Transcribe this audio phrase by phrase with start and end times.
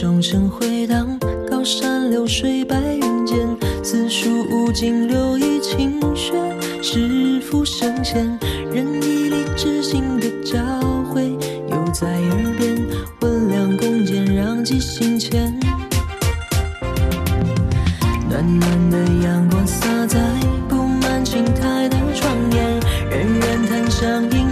[0.00, 1.18] 钟声回荡，
[1.50, 3.36] 高山流水白云间，
[3.82, 6.32] 四书五经六艺勤学，
[6.80, 8.38] 师傅圣贤，
[8.72, 10.56] 仁义礼智信的教
[11.12, 11.36] 诲，
[11.68, 12.78] 犹在耳边，
[13.22, 15.52] 温良恭俭让记心间。
[18.30, 20.20] 暖暖的阳光洒在
[20.68, 22.80] 布满青苔的窗沿，
[23.10, 24.46] 人人檀香萦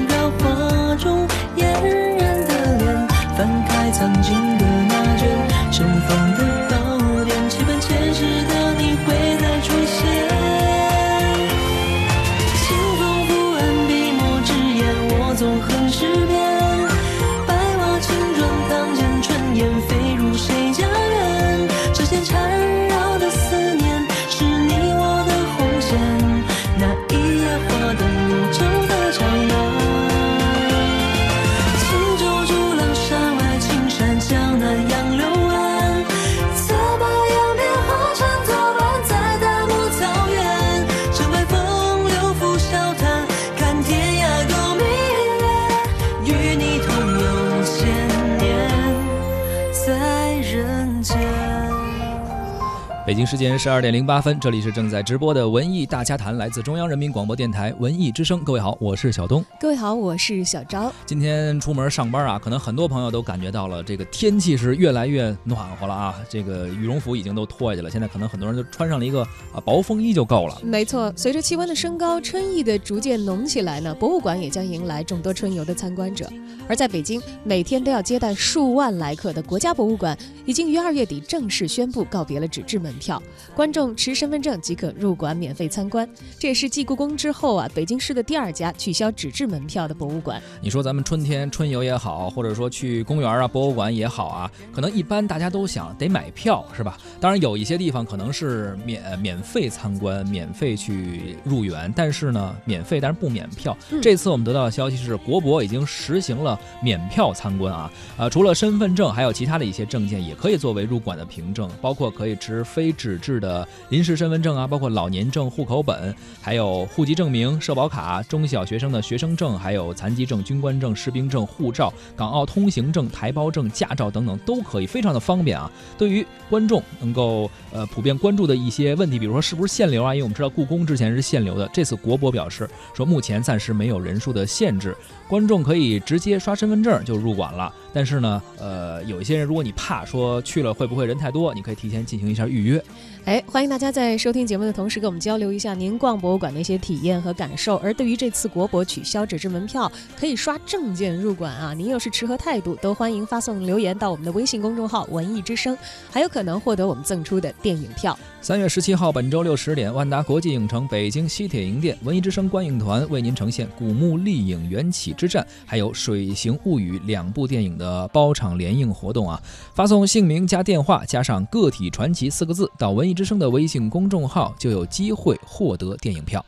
[53.06, 58.40] 北京时间十二点零八分，这里是正在直播的文艺大家谈，来自中央人民广播电台文艺之声。
[58.42, 59.44] 各位好，我是小东。
[59.60, 60.92] 各位好，我是小昭。
[61.06, 69.22] 今天出门上班啊，可能很多朋友都感觉到了这个天气是越来越暖和了啊，这个羽绒服已经都脱下去了，现在可能很多人就穿上了一个
[69.54, 70.58] 啊薄风衣就够了。
[70.64, 76.28] 没错，随着气温的升高，春意的逐渐浓起来呢，博物馆也将迎来众多春游的参观者。
[76.68, 83.22] 而在北京，每天都要接待数万来客的国家博物馆，已经于二月底正式宣布告别了纸质门票，
[83.54, 86.08] 观众持身份证即可入馆免费参观。
[86.38, 90.42] 这也是继故宫之后啊，北京市的第二家取消纸质门票的博物馆。
[90.60, 96.98] 你说咱们春天春游也好，或者说去公园啊、博物馆也好啊，可能一般大家都想得买票是吧？
[97.20, 103.76] 当然有一些地方可能是免呃免费参观、免费去入园，但是呢，免费但是不免票。
[103.90, 125.70] 嗯这次我们得到的消息是，国博已经实行了免票参观啊，呃，除了身份证，还有其他的一些证件也可以作为入馆的凭证，包括可以持非纸质的临时身份证啊，包括老年证、户口本，还有户籍证明、社保卡、中小学生的学生证，还有残疾证、军官证、士兵证、护照、港澳通行证、台胞证、驾照等等都可以，非常的方便啊。
[125.98, 130.14] 对于观众能够呃普遍关注的一些问题，比如说是不是限流啊？
[130.14, 134.96] 因为我们知道故宫之前是限流的，这次国博表示说目前暂时没有人数的限制，
[135.28, 137.72] 观众可以直接刷身份证就入馆了。
[137.92, 142.75] 但是呢，呃，有一些人如果你怕说去了会不会人太多，你可以提前进行一下预约。
[142.76, 142.84] 约。
[143.26, 147.74] 哎，欢迎大家在收听节目的同时，跟我们交流一下您逛博物馆的一些体验和感受。
[147.78, 152.76] 而对于这次国博取消纸质门票，可以刷证件入馆啊，您又是持何态度？
[152.76, 155.76] 都欢迎发送留言到我们的微信公众号“文艺之声”，
[156.08, 158.16] 还有可能获得我们赠出的电影票。
[158.40, 169.42] 三月十七号，本周六十点，万达国际影城北京西铁营店文艺之声观影团为您呈现《古墓丽影缘起之战》还有《水形物语》两部电影的包场联映活动啊！
[169.74, 176.44] 发送姓名加电话加上“个体传奇”四个字到文艺之声的微信公众号，就有机会获得电影票。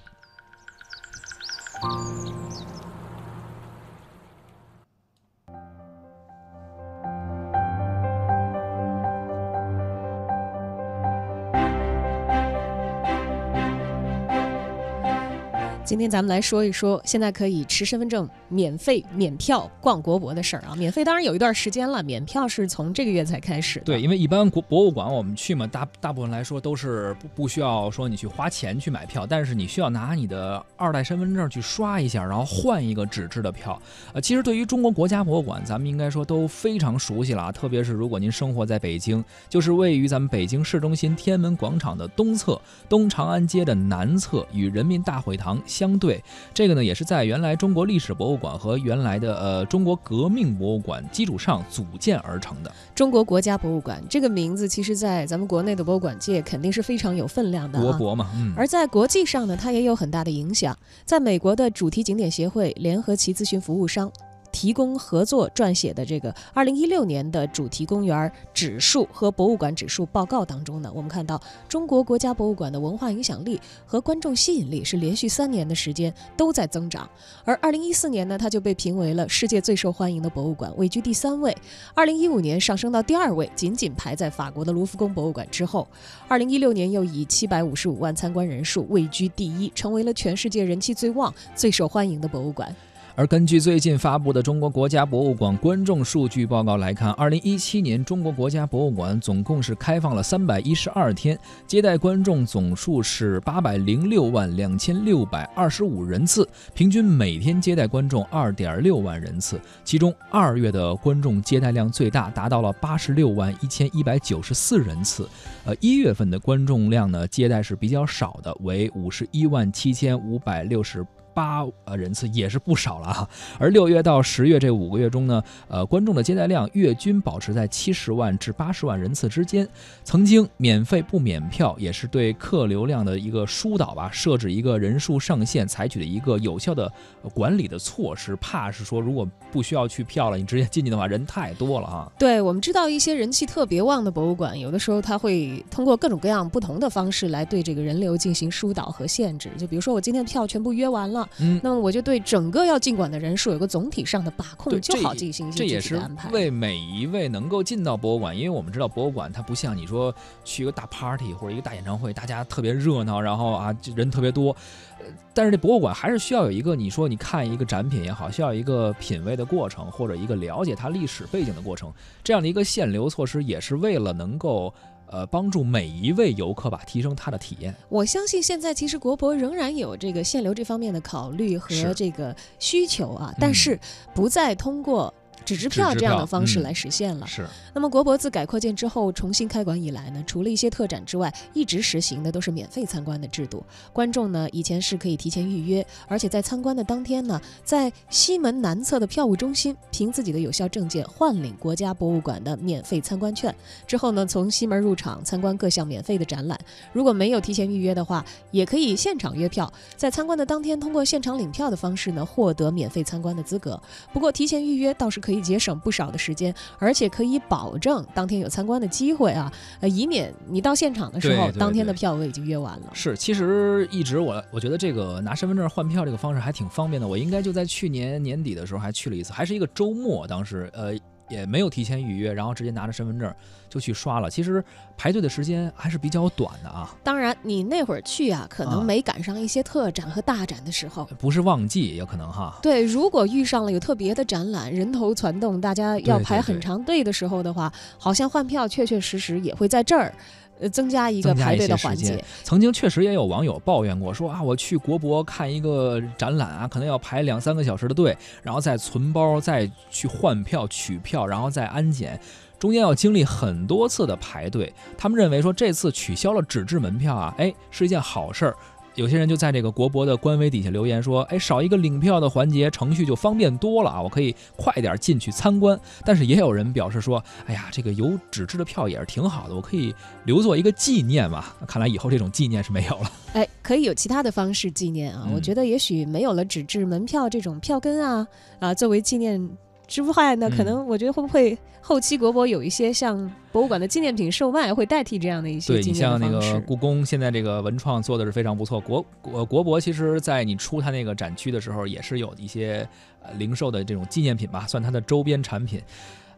[15.85, 20.75] 今天咱们来说一说，现在可以持身份证免费免票逛国博的事儿啊。
[20.77, 23.81] 免费当然有一段时间了，免票是从这个月才开始。
[23.85, 33.81] 对，因为一般国博物馆我们去嘛，大大部分来说都是不不需要说你去花钱去买票，但是你需要拿你的二代身份证去刷一下，然后换一个纸质的票。
[34.13, 46.23] 呃，其实对于中国国家博物馆，咱们应该说都非常熟悉了啊，特别是如果您生活在北京，就是位于咱们北京市中心天安门广场的东侧，东长安街的南侧，与人民大会堂相对。
[46.55, 52.73] 这个呢，也是在原来中国历史博物馆和原来的呃中国革命博物馆基础上组建而成的。
[52.95, 57.83] 中国国家博物馆这个名字，其实在咱们国内的博物馆界肯定是非常有分量的、啊。
[57.83, 60.77] 国博嘛，嗯，而在国际上呢，它也有很大的影响。
[61.05, 64.11] 在美国的主题景点协会联合其咨询服务商。
[64.53, 77.09] 提供合作撰写的这个二零一六年的主题公园指数和博物馆指数报告当中呢，我们看到中国国家博物馆的文化影响力和观众吸引力是连续三年的时间都在增长。
[77.45, 81.57] 而二零一四年呢，它就被评为了世界最受欢迎的博物馆，位居第三位。
[81.95, 85.87] 二零一五年上升到第二位，仅仅排在法国的卢浮宫博物馆之后。
[86.27, 92.75] 二零一六年又以七百五十五万参观人数位居第一，成为了全世界人气最旺、最受欢迎的博物馆。
[93.19, 101.37] 而根据最近发布的中国国家博物馆观众数据报告来看，二零一七年中国国家博物馆总共是开放了三百一十二天，
[101.67, 109.61] 接待观众总数是八百零六万两千六百二十五人次，平均每天接待观众二点六万人次。
[109.83, 115.29] 其中二月的观众接待量最大，达到了八十六万一千一百九十四人次。
[115.65, 121.05] 呃，一月份的观众量呢，接待是比较少的，为五十一万七千五百六十。
[121.39, 123.31] 八呃人次也是不少了哈，
[123.61, 129.69] 而六月到十月这五个月中呢，呃观众的接待量月均保持在七十万至八十万人次之间。
[130.03, 136.93] 曾经免费不免票也是对客流量的一个疏导吧，设置一个人数上限，采取的一个有效的
[137.33, 138.35] 管理的措施。
[138.41, 142.13] 怕是说如果不需要去票了，你直接进去的话，人太多了哈。
[142.19, 149.49] 对我们知道一些人气特别旺的博物馆，有的时候他会通过各种各样不同的方式来对这个人流进行疏导和限制。
[149.57, 151.28] 就比如说我今天的票全部约完了。
[151.39, 156.01] 嗯，那么我就对整个要进馆的人数有个总体上的把控，就好进行这也是
[156.33, 160.15] 为每一位能够进到博物馆，因为我们知道博物馆它不像你说
[160.45, 164.51] 去一个大 party 或者一个大演唱会，大家特别热闹，然后啊人特别多，
[164.99, 171.93] 呃，但是这博物馆还是需要有一个你说你看一个展品也好，需要一个品味的过程或者一个了解它历史背景的过程，
[172.25, 174.73] 这样的一个限流措施也是为了能够。
[175.11, 177.75] 呃，帮助每一位游客吧，提升他的体验。
[177.89, 183.79] 我相信现在其实国博仍然有这个限流这方面的考虑和这个需求啊，但是
[184.15, 185.13] 不再通过。
[185.45, 187.27] 纸质票这样的方式来实现了。
[187.27, 187.47] 是。
[187.75, 193.65] 那么国博自改扩建之后重新开馆以来呢，除了一些特展之外，一直实行的都是免费参观的制度。
[193.93, 203.55] 观众呢以前是可以提前预约，而且在参观的当天呢，在西门南侧的票务中心凭自己的有效证件换领国家博物馆的免费参观券，
[203.87, 206.59] 之后呢从西门入场参观各项免费的展览。
[206.93, 213.81] 如果没有提前预约的话，也可以现场约票，在参观的当天通过现场领票的方式呢获得免费参观的资格。
[214.13, 215.39] 不过提前预约倒是可以。
[215.49, 222.91] 节省不少的时间，而且可以保证当天有参观的机会啊，呃，以免你到现场的时候，当天的票额已经约完了。
[222.93, 227.09] 是，其实一直我我觉得这个拿身份证换票这个方式还挺方便的。
[227.09, 230.93] 我应该就在去年年底的时候还去了一次，还是一个周末，当时呃。
[231.29, 233.33] 也没有提前预约，然后直接拿着身份证
[233.69, 234.31] 就去刷了。
[234.31, 234.63] 其实
[234.97, 236.95] 排队的时间还是比较短的啊。
[237.05, 242.59] 当然，你那会儿去啊，可能没赶上一些特展和大展的时候，不是旺季，有可能哈。
[242.63, 250.13] 对，如果遇上了有特别的展览，人头攒动，大家要排很长队的时候的话，好像换票确确实实也会在这儿。
[250.61, 252.23] 呃，增加一个排队的环节。
[252.43, 262.19] 曾经确实也有网友抱怨过，说啊，我去国博看一个展览啊，可能要排两三个小时的队，然后再存包，再去换票取票，然后再安检，
[262.59, 264.73] 中间要经历很多次的排队。
[264.97, 268.57] 他们认为说，这次取消了纸质门票啊，哎，是一件好事儿。
[268.99, 274.03] 有些人就在这个国博的官微底下留言说：“哎，少一个领票的环节，程序就方便多了啊！
[274.03, 283.13] 我可以快点进去参观。”但是也有人表示说：“哎呀，这个有纸质的票也是挺好的，我可以留作一个纪念嘛。”看来以后这种纪念是没有了。
[283.35, 285.29] 哎，可以有其他的方式纪念啊！
[285.33, 288.27] 我觉得也许没有了纸质门票这种票根啊
[288.59, 289.49] 啊，作为纪念。
[289.89, 293.19] 之外呢，可能我觉得会不会后期国博有一些像
[293.51, 298.79] 博物馆的纪念品售卖，会代替这样的一些对你像那个故宫现在这个文创做的是非常不错。
[298.79, 302.87] 国国国博其实在你出它那个展区的时候，也是有一些
[303.23, 305.81] 呃零售的这种纪念品吧，算它的周边产品。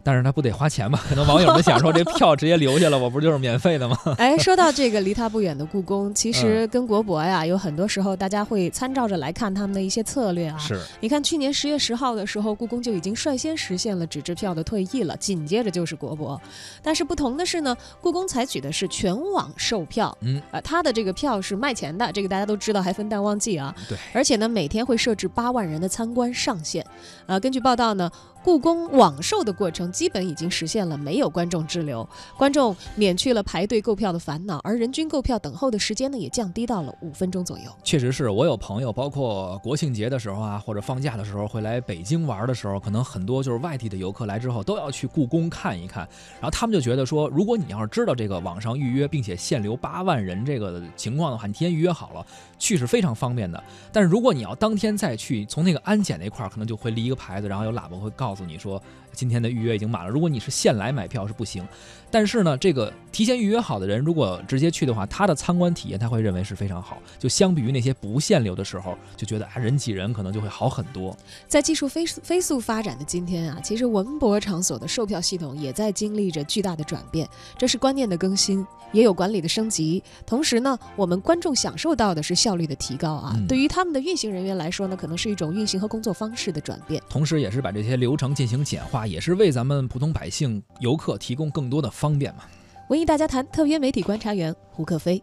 [0.02, 0.98] 但是他不得花钱吗？
[1.08, 3.96] 可能网友们想说，这票直接留下了，我不就是免费的吗？
[4.18, 10.58] 哎，说到这个离他不远的故宫，其实跟国博呀，有很多时候大家会参照着来看他们的一些策略啊。
[10.58, 16.40] 是，你看去年十月十号的时候，故宫就已经率先实现了纸质票的退役了，紧接着就是国博。
[16.82, 23.74] 但是不同的是呢，故宫采取的是全网售票，嗯，呃，它的这个票是卖钱的，这个大家都知道，还分淡旺季啊。
[23.88, 26.84] 对，而且呢，每天会设置八万人的参观上限。
[27.26, 28.10] 呃，根据报道呢。
[28.42, 37.64] 故宫网售的过程基本已经实现了没有观众滞留，观众免去了排队购票的烦恼，而人均购票等候的时间呢也降低到了五分钟左右。
[37.84, 52.26] 确实是我有朋友，包括国庆节的时候啊，或者放假的时候会来北京玩的时候，可能很多就是外地的游客来之后都要去故宫看一看，然后他们就觉得说，如果你要是知道这个网上预约并且限流八万人这个情况的话，你提前预约好了
[52.60, 53.60] 去是非常方便的。
[53.90, 58.34] 但是如果你要当天再去，从那个安检那块儿可能就会立一个牌子，然后有喇叭会告。
[58.34, 58.80] 诉你说
[59.12, 60.08] 今天的预约已经满了。
[60.08, 61.66] 如果你是现来买票是不行，
[62.10, 66.98] 但是呢，这个提前预约好的人如果直接去的话，他的参观体验他会认为是非常好。
[67.18, 71.16] 就相比于那些不限流的时候，就觉得啊人挤人可能就会好很多。
[71.46, 80.02] 在技术飞速飞速发展的今天啊，其实文博场所的售票系统也在经历着巨大的转变，这是观念的更新，也有管理的升级。
[80.26, 83.32] 同时呢，我们观众享受到的是效率的提高啊。
[83.36, 87.02] 嗯对于他们的运行人员来说呢，可能是一种运行和工作方式的转变。
[87.08, 92.44] 同时，也是把这些流程进行简化，也是为咱们普通百姓、游客提供更多的方便嘛。
[92.88, 95.22] 文艺大家谈特约媒体观察员胡克飞。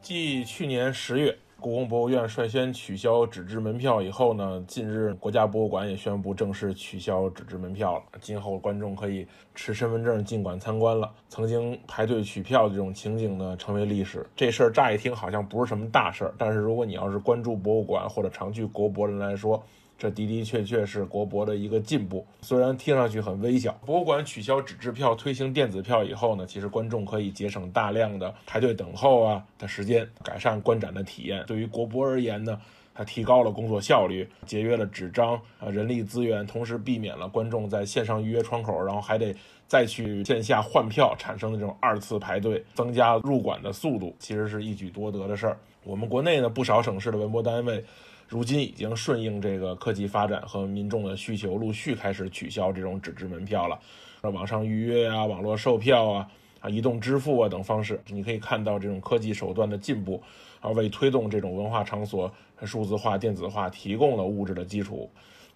[0.00, 8.04] 继去年十月故宫博物院率先取消纸质门票以后呢，近日国家博物馆也宣布正式取消纸质门票了。
[8.20, 11.12] 今后观众可以持身份证进馆参观了。
[11.28, 14.24] 曾经排队取票的这种情景呢，成为历史。
[14.34, 19.62] 这事儿乍一听好像不是什么大事儿，但是如果你要是关注博物馆或者常去国博人来说，
[19.98, 23.72] 这的的确确是国博的一个进步，虽然听上去很微小。
[23.84, 31.44] 博物馆取消纸质票，推行电子票以后呢，其实观众可以节省大量的排队等候啊的时间，改善观展的体验。
[31.48, 32.60] 对于国博而言呢，
[32.94, 39.34] 它提高了工作效率，节约了纸张啊人力资源，同时避免了观众在线上预约窗口，然后还得
[39.66, 45.58] 再去线下换票产生的这种二次排队，增加入馆的速度，其实是一举多得的事儿。
[45.82, 47.84] 我们国内呢，不少省市的文博单位。
[48.28, 53.80] 如今已经顺应这个科技发展和民众的需求，陆续开始取消这种纸质门票了。
[54.22, 56.30] 那网上预约啊、网络售票啊、
[56.60, 60.22] 啊移动支付啊等方式，你可以看到这种科技手段的进步，
[60.60, 62.30] 啊为推动这种文化场所
[62.64, 65.08] 数字化、电子化提供了物质的基础。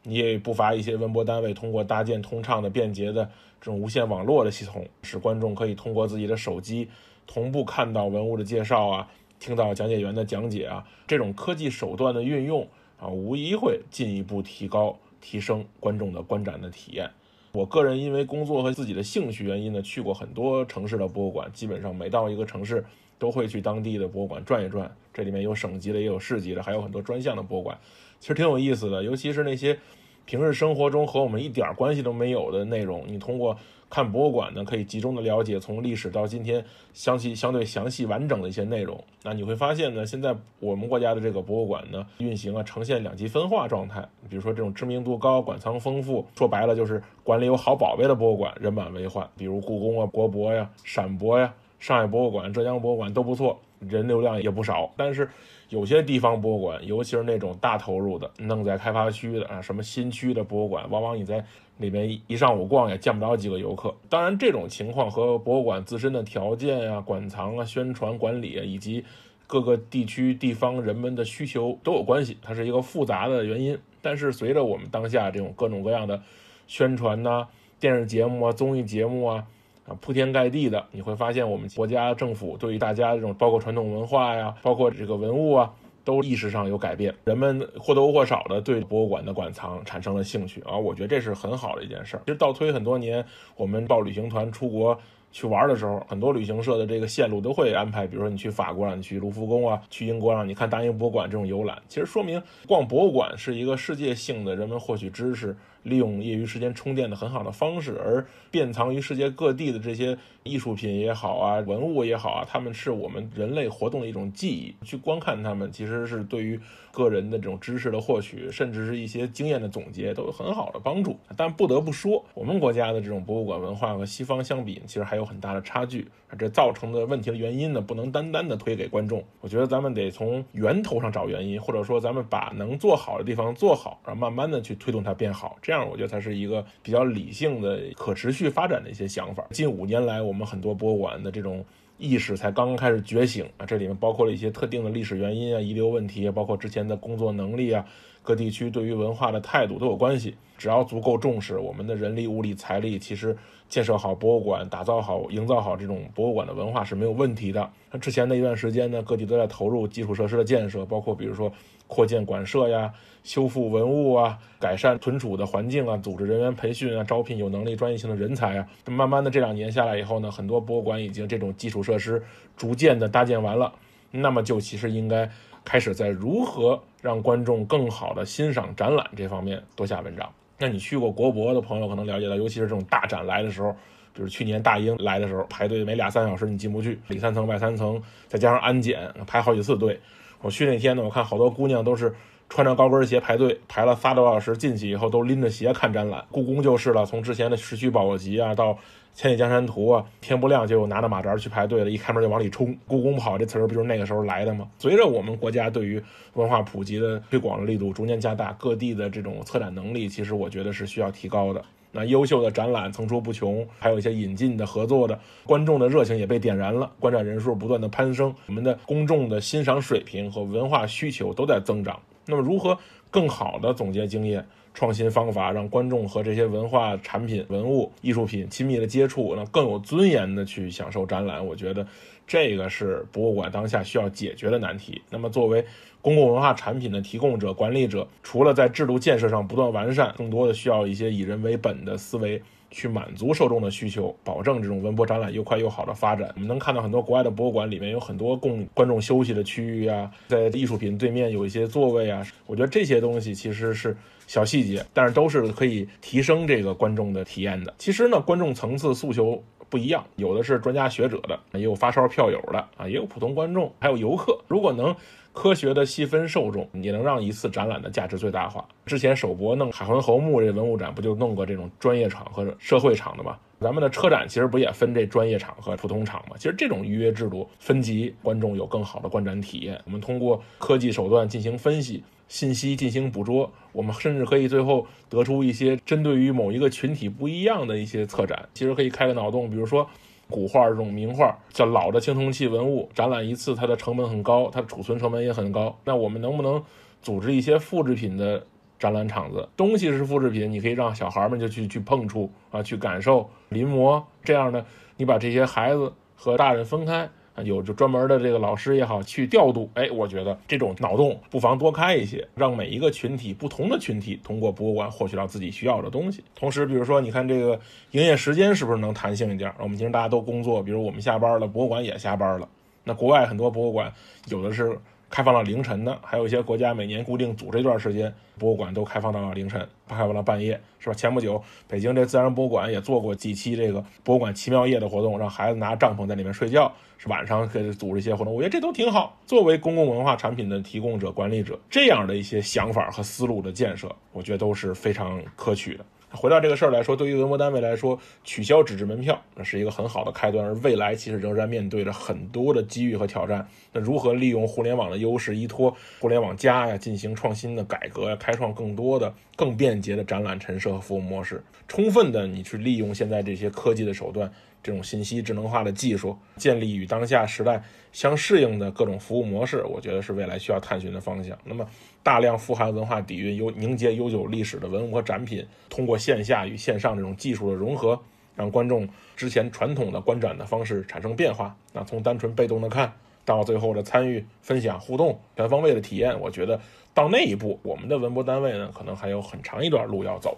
[0.03, 3.25] 你也不乏一些文博单位通过搭建通畅的、便捷的
[3.61, 6.89] 这种无线网络的系统，使观众可以通过自己的手机
[7.27, 9.09] 同步看到文物的介绍啊。
[9.43, 12.65] 听到讲解员的讲解啊，这种科技手段的运用
[12.97, 17.11] 啊，无疑会进一步提高、提升观众的观展的体验。
[17.51, 22.85] 我个人因为工作和自己的兴趣原因呢，去过很多城市的博物馆，基本上每到一个城市
[23.19, 24.89] 都会去当地的博物馆转一转。
[25.13, 27.77] 这里面有省级的，也有市级的，还有很多专项的博物馆，
[28.21, 29.03] 其实挺有意思的。
[29.03, 29.77] 尤其是那些
[30.25, 33.59] 平日生活中和我们一点关系都没有的内容，你通过
[33.93, 38.99] 看博物馆呢，可以集中的了解从历史到今天相细相对详细完整的一些内容。
[39.23, 44.03] 那你会发现呢，现在我们国家的这个博物馆呢，运行啊呈现两极分化状态。
[44.31, 49.29] 比如说这种知名度高、馆藏丰富，说白了就是馆里有好宝贝的博物馆人满为患。
[49.37, 54.91] 比如故宫啊、国博呀、陕博呀、上海博物馆、浙江博物馆都不错，人流量也不少。
[54.97, 55.29] 但是
[55.69, 61.45] 有些地方博物馆，尤其是那种大投入的、弄在开发区的啊，什么新区的博物馆，往往你在
[61.83, 63.95] 里面一上午逛也见不着几个游客。
[64.09, 69.05] 当然，这种情况和博物馆自身的条件呀、馆藏啊、宣传管理，以及
[69.47, 73.79] 各个地区地方人们的需求都有关系，它是一个复杂的原因。
[74.01, 76.23] 但是随着我们当下这种各种各样的
[76.67, 77.49] 宣传呐、
[77.79, 79.45] 电视节目啊、综艺节目啊。
[79.85, 85.73] 啊，铺天盖地的，你会发现我们国家政府对于大家这种包括传统文化呀，包括这个文物啊，
[86.05, 92.23] 都意识上有改变，人们或多或少的对博物馆的馆藏产生了兴趣啊，我觉得这是很好的一件事儿。
[92.27, 93.25] 其实倒推很多年，
[93.57, 94.99] 我们报旅行团出国。
[95.35, 101.81] 去玩的时候，很多旅行社的这个线路都会安排，比如说你去法国让你去卢浮宫啊，去英国啊你看大英博物馆这种游览。
[101.89, 107.99] 其实说明逛博物馆是一个世界性的人们获取知识、利用业余时间充电的很好的方式。
[108.03, 114.75] 而遍藏于世界各地的这些艺术品也好啊，文物也好啊，他们是我们人类活动的一种记忆。
[114.85, 116.61] 去观看他们，其实是对于
[116.91, 121.17] 个人的这种知识的获取，甚至是一些经验的总结，都有很好的帮助。
[121.37, 126.07] 但不得不说，我们国家的这种博物馆文化和西方相比，其实还有很大的差距。
[126.39, 129.23] 这造成的问题的原因呢，不能单单的推给观众。
[129.41, 135.59] 我觉得咱们得从源头上找原因，或者说咱们把能做好的地方做好，然后慢慢的去推动它变好。
[135.61, 139.43] 这这样我觉得才是一个比较理性的、可持续发展的一些想法。
[139.53, 141.65] 近五年来，我们很多博物馆的这种。
[141.99, 143.65] 意识才刚刚开始觉醒啊！
[143.65, 147.87] 这里面包括了一些特定的历史原因啊、遗留问题啊，包括之前的工作能力啊，
[148.23, 150.35] 各地区对于文化的态度都有关系。
[150.59, 153.37] 只要足够重视，我们的人力、物力、财力，其实
[153.73, 157.71] 建设好博物馆、打造好、营造好这种博物馆的文化是没有问题的。
[157.91, 161.51] 那之前的一段时间呢，各地都在投入基础设施的建设，包括比如说
[161.87, 162.93] 扩建馆舍呀、
[163.25, 168.69] 修复文物啊、改善存储的环境啊、组织人员培训啊、招聘有能力、专业性的人才啊。
[168.85, 172.23] 慢慢的这两年下来以后呢，很多博物馆已经这种基础设施
[172.55, 173.73] 逐渐的搭建完了，
[174.11, 175.27] 那么就其实应该
[175.65, 180.31] 开始在如何让观众更好的欣赏展览这方面多下文章。
[180.63, 183.73] 那你去过国博的朋友可能了解到，尤其是这种大展来的时候，
[184.15, 189.99] 比如去年大英来的时候，排队每俩三小时你进不去，里三层外三层，再加上安检排好几次队。
[190.41, 192.15] 我去那天呢，我看好多姑娘都是
[192.49, 196.25] 穿着高跟鞋排队，排了仨多小时，进去以后都拎着鞋看展览。
[196.31, 198.73] 故宫就是了，从之前的《市区保级》啊，到
[199.15, 202.77] 《千里江山图》啊，天不亮就拿着马扎去排队了，一开门就往里冲。
[202.87, 204.67] 故宫跑这词儿不就是那个时候来的吗？
[204.79, 206.03] 随着我们国家对于
[206.33, 211.63] 文化普及的推广的力度逐渐加大，各地的这种策展能力，其实我觉得是需要提高的。
[211.95, 222.01] 那优秀的展览层出不穷，还有一些引进的、合作的，观众的热情也被点燃了，观展人数不断的攀升，我们的公众的欣赏水平和文化需求都在增长。
[222.25, 222.79] 那么，如何
[223.11, 231.47] 更好的总结经验、创新方法，让观众和这些文化产品、文物、艺术品亲密的接触，那更有尊严的去享受展览？
[231.47, 231.87] 我觉得
[232.27, 235.03] 这个是博物馆当下需要解决的难题。
[235.11, 235.65] 那么，作为
[236.01, 242.43] 公共文化产品的提供者、管理者，除了在制度建设上不断完善，更多的需要一些以人为本的思维。
[242.73, 246.29] 去满足受众的需求，保证这种文博展览又快又好的发展。
[246.35, 252.27] 我们能看到很多国外的博物馆里面有很多供观众休息的区域啊，在艺术品对面有一些座位啊。
[252.47, 257.73] 我觉得这些东西其实是小细节，但是都是可以提升这个观众的体验的。
[257.79, 264.39] 其实呢，观众层次诉求不一样，有的是专家学者的，也有发烧票友的啊，也有普通观众，还有游客。
[264.49, 264.95] 如果能
[265.33, 268.67] 科学的细分受众，也能让一次展览的价值最大化。
[268.85, 273.37] 之前首博弄海昏侯墓这文物展，不就弄过这种专业场和社会场的吗？
[273.59, 276.37] 咱们的车展其实不也分这专业场和普通场吗？
[276.37, 279.81] 其实这种预约制度分级，观众有更好的观展体验。
[279.85, 288.49] 我们通过科技手段进行分析信息，进行捕捉，我们甚至可以最后得出一些针对于某一个群体不一样的一些策展。
[288.53, 289.89] 其实可以开个脑洞，比如说。
[290.33, 295.79] 古画这种名画，叫老的青铜器文物，展览一次它的成本很高，它的储存成本也很高。
[295.85, 296.61] 那我们能不能
[297.03, 298.45] 组织一些复制品的
[298.79, 299.49] 展览场子？
[299.57, 304.65] 东西是复制品，你可以让小孩们就去去碰触啊，去感受临摹这样呢。
[304.97, 307.09] 你把这些孩子和大人分开。
[307.45, 316.23] 有就专门的这个老师也好去调度，哎，我觉得这种脑洞不妨多开一些，让每一个群体不同的群体通过博物馆获取到自己需要的东西。
[316.35, 317.59] 同时，比如说你看这个
[317.93, 319.53] 营业时间是不是能弹性一点？
[319.59, 322.49] 我们其实大家都工作，比如我们下班了，博物馆也下班了。
[322.85, 323.93] 那国外很多博物馆
[324.29, 324.79] 有的是。
[325.13, 330.95] 开放到凌晨的，还有一些国家每年固定组这段时间，博物馆都开放到凌晨，开放到半夜，是吧？
[330.95, 338.35] 前不久，北京这自然博物馆也做过几期这个博物馆奇妙夜的活动，让孩子拿帐篷在里面睡觉，是晚上可以组织一些活动。
[338.35, 339.15] 我觉得这都挺好。
[339.27, 345.85] 作为公共文化产品的提供者、管理者，这样的一些想法和思路的建设，我觉得都是非常可取的。
[346.13, 353.47] 回到这个事儿来说，对于文博单位来说，取消纸质门票那是一个很好的开端，而未来其实仍然面对着很多的机遇和挑战。
[353.73, 364.31] 那如何利用互联网的优势，依托互联网加呀，进行创新的改革呀，开创更多的、更便捷的展览陈设和服务模式，充分的你去利用现在这些科技的手段。
[364.65, 371.37] 这种信息智能化的技术，建立与当下时代相适应的各种服务模式，我觉得是未来需要探寻的方向。
[371.43, 371.69] 那么，
[372.03, 378.01] 大量富含文化底蕴、有凝结悠久历史的文物和展品，通过线下与线上这种技术的融合，
[378.35, 381.57] 让观众之前传统的观展的方式产生变化。
[381.73, 382.93] 那从单纯被动的看，
[383.25, 386.61] 到最后的参与、分享、互动、全方位的体验，我觉得
[386.93, 390.37] 到那一步，我们的文博单位呢，可能还有很长一段路要走。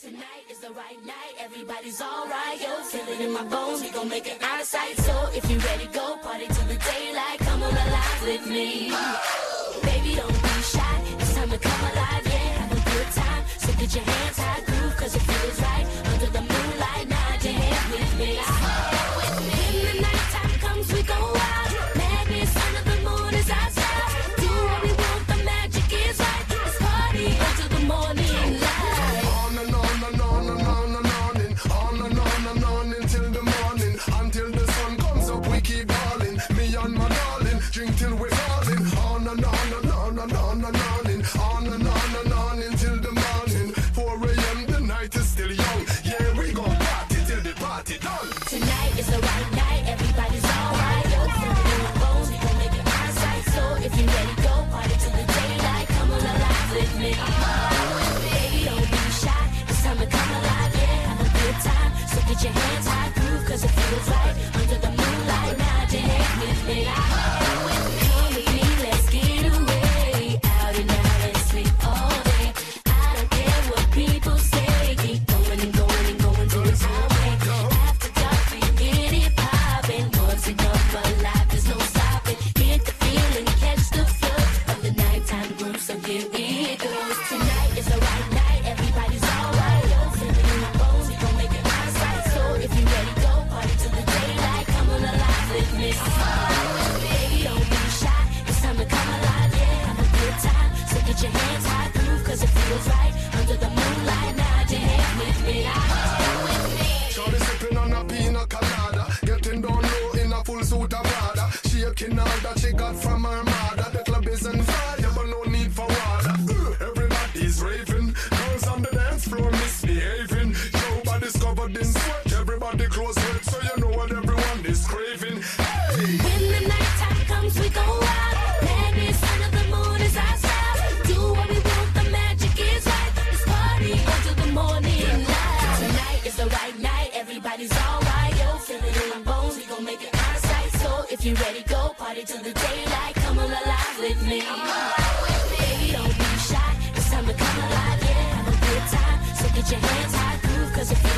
[0.00, 2.82] Tonight is the right night, everybody's alright, yo.
[2.82, 4.96] Feel it in my bones, we gon' make it out of sight.
[4.96, 7.38] So if you ready, go party till the daylight.
[7.38, 9.53] Come on alive with me.
[11.58, 12.58] Come alive, yeah.
[12.60, 15.86] Have a good time, so get your hands high, groove, cause it feels right.
[16.12, 17.08] Under the moonlight,
[17.44, 18.93] your head with me.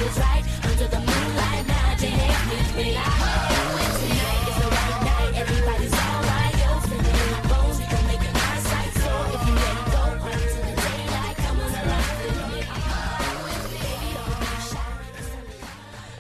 [0.07, 0.36] Cause I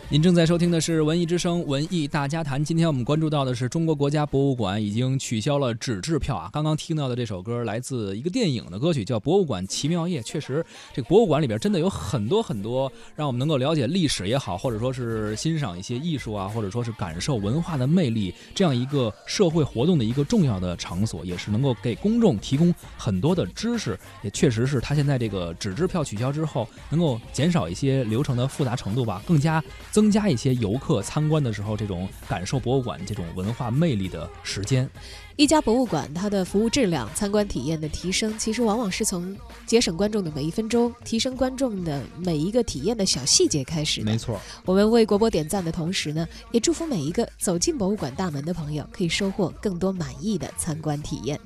[0.08, 2.60] 您正在收听的是《文艺之声·文艺大家谈》。
[2.64, 6.48] 今天我们关注到的是中国国家博物馆已经取消了纸质票啊。
[6.52, 10.20] 刚刚听到的这首歌来自一个电影的歌曲，叫《博物馆奇妙夜》。
[10.22, 10.64] 确实，
[10.94, 23.98] 这个博物馆里边真的有很多很多让我们能够了解历史也好，或者说是欣赏一些艺术啊，或者说是感受文化的魅力，这样一个社会活动的一个重要的场所，也是能够给公众提供很多的知识。
[24.22, 29.60] 也确实是它现在这个纸质票取消之后，能够减少一些流程的复杂程度吧，更加
[29.96, 34.86] 增加一些游客参观的时候这种感受博物馆这种文化魅力的时间。
[35.36, 44.04] 一家博物馆，它的服务质量、参观体验的提升，其实往往是从节省观众的每一分钟、提升观众的每一个体验的小细节开始的。
[44.04, 51.40] 没错，我们为国博点赞的同时呢，也祝福每一个走进博物馆大门的朋友，可以收获更多满意的参观体验。